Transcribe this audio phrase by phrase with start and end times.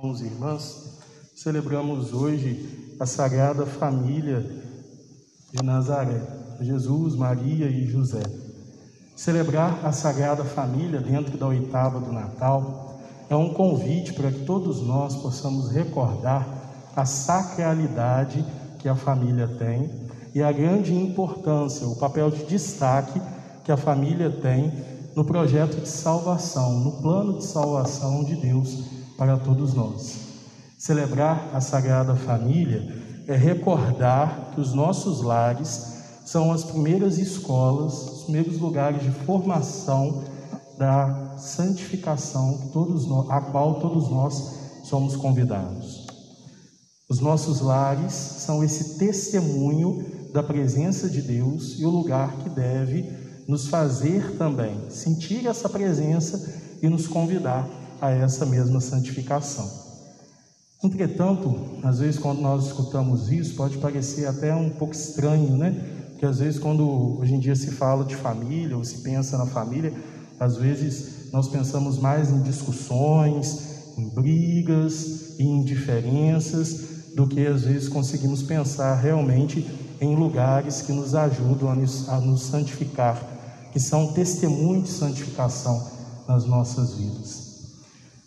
[0.00, 0.98] Irmãos e irmãs,
[1.36, 4.40] celebramos hoje a Sagrada Família
[5.52, 6.22] de Nazaré,
[6.58, 8.22] Jesus, Maria e José.
[9.14, 14.80] Celebrar a Sagrada Família dentro da oitava do Natal é um convite para que todos
[14.80, 16.48] nós possamos recordar
[16.96, 18.42] a sacralidade
[18.78, 19.90] que a família tem
[20.34, 23.20] e a grande importância, o papel de destaque
[23.64, 24.72] que a família tem
[25.14, 30.16] no projeto de salvação, no plano de salvação de Deus para todos nós.
[30.78, 32.90] Celebrar a Sagrada Família
[33.28, 40.24] é recordar que os nossos lares são as primeiras escolas, os primeiros lugares de formação
[40.78, 44.54] da santificação todos nós, a qual todos nós
[44.84, 46.06] somos convidados.
[47.06, 53.04] Os nossos lares são esse testemunho da presença de Deus e o lugar que deve
[53.46, 57.68] nos fazer também sentir essa presença e nos convidar
[58.00, 59.68] a essa mesma santificação.
[60.82, 65.72] Entretanto, às vezes quando nós escutamos isso, pode parecer até um pouco estranho, né?
[66.10, 69.46] Porque às vezes quando hoje em dia se fala de família ou se pensa na
[69.46, 69.92] família,
[70.38, 77.88] às vezes nós pensamos mais em discussões, em brigas, em indiferenças, do que às vezes
[77.88, 79.66] conseguimos pensar realmente
[80.00, 83.22] em lugares que nos ajudam a nos, a nos santificar,
[83.72, 85.86] que são testemunhos de santificação
[86.26, 87.39] nas nossas vidas.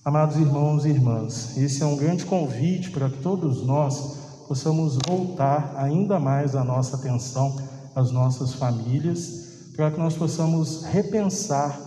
[0.06, 4.18] Amados irmãos e irmãs, esse é um grande convite para que todos nós
[4.50, 7.56] possamos voltar ainda mais a nossa atenção
[7.96, 11.80] às nossas famílias, para que nós possamos repensar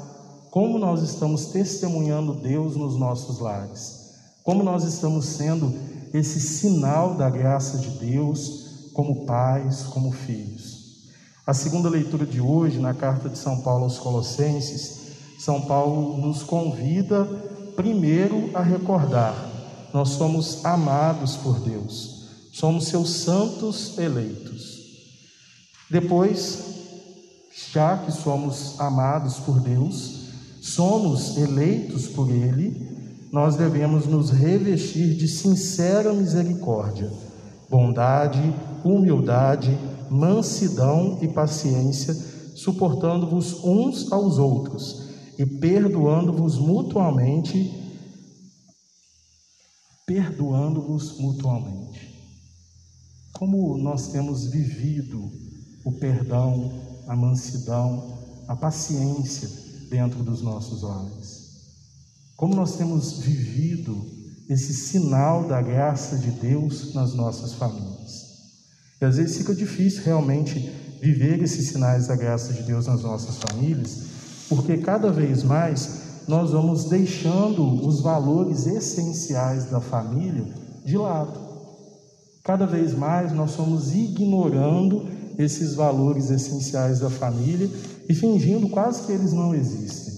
[0.51, 5.75] como nós estamos testemunhando Deus nos nossos lares, como nós estamos sendo
[6.15, 11.11] esse sinal da graça de Deus como pais, como filhos.
[11.47, 15.01] A segunda leitura de hoje, na carta de São Paulo aos Colossenses,
[15.39, 19.35] São Paulo nos convida primeiro a recordar:
[19.93, 24.77] nós somos amados por Deus, somos seus santos eleitos.
[25.89, 26.65] Depois,
[27.73, 35.29] já que somos amados por Deus, somos eleitos por Ele, nós devemos nos revestir de
[35.29, 37.13] sincera misericórdia,
[37.71, 38.43] bondade,
[38.83, 39.79] humildade,
[40.11, 42.15] mansidão e paciência,
[42.55, 45.06] suportando-vos uns aos outros
[45.39, 47.73] e perdoando-vos mutuamente,
[50.07, 52.15] perdoando-vos mutuamente.
[53.33, 55.31] Como nós temos vivido
[55.85, 56.73] o perdão,
[57.07, 59.49] a mansidão, a paciência
[59.91, 61.47] dentro dos nossos lares.
[62.37, 64.05] Como nós temos vivido
[64.49, 68.27] esse sinal da graça de Deus nas nossas famílias.
[69.01, 70.59] E às vezes fica difícil realmente
[71.01, 74.16] viver esses sinais da graça de Deus nas nossas famílias,
[74.49, 80.45] porque cada vez mais nós vamos deixando os valores essenciais da família
[80.85, 81.39] de lado.
[82.43, 85.09] Cada vez mais nós somos ignorando
[85.39, 87.69] esses valores essenciais da família
[88.09, 90.15] e fingindo quase que eles não existem.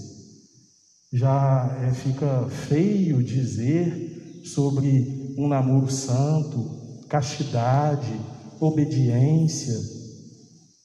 [1.13, 6.71] Já é, fica feio dizer sobre um namoro santo,
[7.09, 8.13] castidade,
[8.61, 9.75] obediência,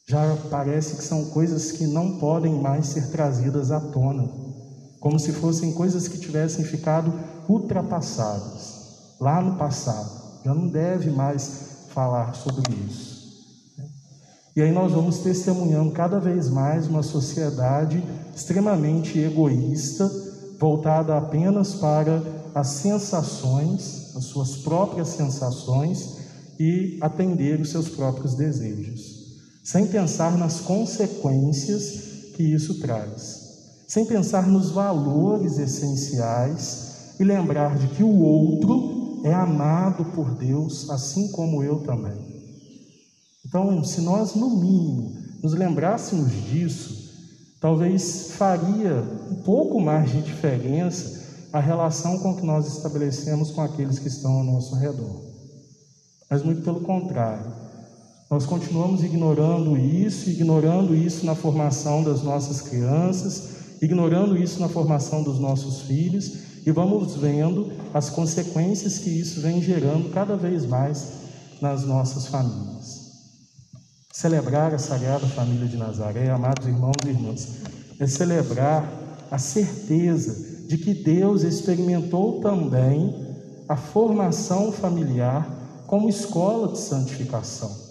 [0.06, 4.30] já parece que são coisas que não podem mais ser trazidas à tona,
[5.00, 7.14] como se fossem coisas que tivessem ficado
[7.48, 10.42] ultrapassadas lá no passado.
[10.44, 13.14] Já não deve mais falar sobre isso.
[14.56, 18.04] E aí nós vamos testemunhando cada vez mais uma sociedade
[18.36, 20.12] extremamente egoísta,
[20.60, 22.22] voltada apenas para
[22.54, 26.18] as sensações, as suas próprias sensações
[26.60, 29.13] e atender os seus próprios desejos
[29.64, 33.42] sem pensar nas consequências que isso traz,
[33.88, 40.90] sem pensar nos valores essenciais e lembrar de que o outro é amado por Deus,
[40.90, 42.34] assim como eu também.
[43.46, 47.04] Então, se nós, no mínimo, nos lembrássemos disso,
[47.62, 51.24] talvez faria um pouco mais de diferença
[51.54, 55.22] a relação com que nós estabelecemos com aqueles que estão ao nosso redor.
[56.30, 57.54] Mas muito pelo contrário,
[58.34, 65.22] nós continuamos ignorando isso, ignorando isso na formação das nossas crianças, ignorando isso na formação
[65.22, 71.10] dos nossos filhos e vamos vendo as consequências que isso vem gerando cada vez mais
[71.62, 73.12] nas nossas famílias.
[74.12, 77.58] Celebrar a Sagrada Família de Nazaré, amados irmãos e irmãs,
[78.00, 78.92] é celebrar
[79.30, 83.16] a certeza de que Deus experimentou também
[83.70, 87.83] a formação familiar como escola de santificação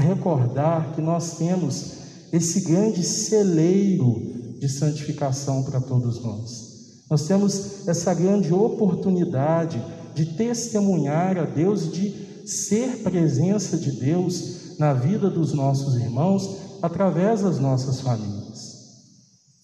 [0.00, 1.92] recordar que nós temos
[2.32, 6.66] esse grande celeiro de santificação para todos nós.
[7.10, 9.82] Nós temos essa grande oportunidade
[10.14, 17.42] de testemunhar a Deus, de ser presença de Deus na vida dos nossos irmãos através
[17.42, 18.76] das nossas famílias.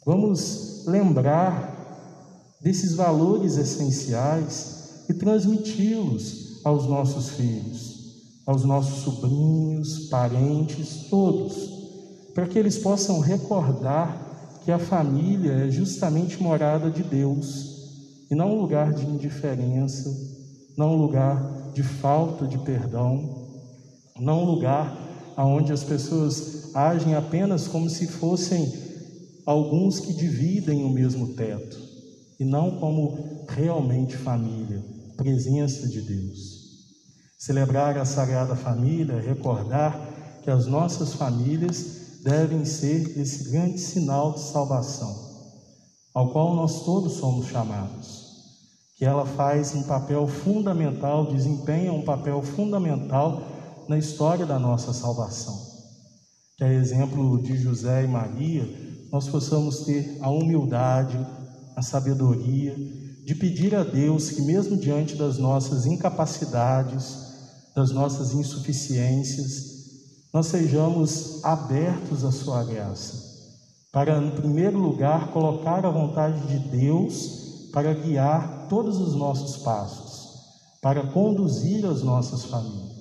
[0.04, 7.81] Vamos lembrar desses valores essenciais e transmiti-los aos nossos filhos,
[8.46, 11.54] aos nossos sobrinhos, parentes, todos,
[12.34, 17.72] para que eles possam recordar que a família é justamente morada de Deus
[18.30, 20.10] e não um lugar de indiferença,
[20.76, 23.48] não um lugar de falta de perdão,
[24.18, 24.96] não um lugar
[25.36, 28.72] onde as pessoas agem apenas como se fossem
[29.44, 31.78] alguns que dividem o mesmo teto
[32.38, 34.82] e não como realmente família,
[35.16, 36.61] presença de Deus.
[37.42, 39.98] Celebrar a Sagrada Família, recordar
[40.44, 45.12] que as nossas famílias devem ser esse grande sinal de salvação,
[46.14, 48.28] ao qual nós todos somos chamados.
[48.94, 53.42] Que ela faz um papel fundamental, desempenha um papel fundamental
[53.88, 55.60] na história da nossa salvação.
[56.56, 61.18] Que a exemplo de José e Maria, nós possamos ter a humildade,
[61.74, 62.76] a sabedoria
[63.24, 67.31] de pedir a Deus que, mesmo diante das nossas incapacidades,
[67.74, 69.72] das nossas insuficiências,
[70.32, 73.30] nós sejamos abertos à Sua graça,
[73.92, 80.40] para, em primeiro lugar, colocar a vontade de Deus para guiar todos os nossos passos,
[80.80, 82.92] para conduzir as nossas famílias.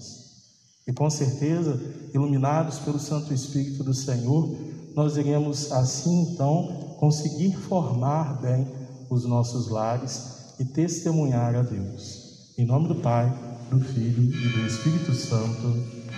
[0.88, 1.80] E com certeza,
[2.14, 4.54] iluminados pelo Santo Espírito do Senhor,
[4.96, 8.68] nós iremos assim então conseguir formar bem
[9.10, 12.54] os nossos lares e testemunhar a Deus.
[12.58, 13.34] Em nome do Pai,
[13.72, 16.01] do Filho e do Espírito Santo.